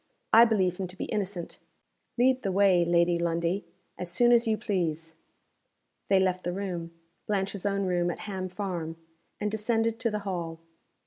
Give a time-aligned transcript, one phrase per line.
[0.33, 1.59] I believe him to be innocent.
[2.17, 3.65] Lead the way, Lady Lundie,
[3.99, 5.15] as soon as you please."
[6.07, 6.91] They left the room
[7.27, 8.97] Blanche's own room at Ham Farm
[9.39, 10.59] and descended to the hall.